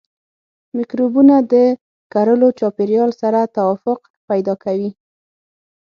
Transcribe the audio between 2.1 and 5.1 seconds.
کرلو چاپیریال سره توافق پیدا کوي.